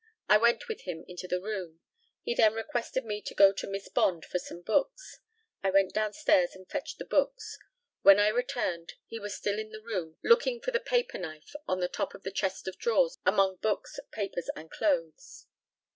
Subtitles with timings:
[0.27, 1.79] I went with him into the room.
[2.23, 5.19] He then requested me to go to Miss Bond for some books.
[5.61, 7.59] I went downstairs and fetched the books.
[8.01, 11.87] When I returned he was still in the room looking for the paperknife on the
[11.87, 15.45] top of the chest of drawers among books, papers, and clothes.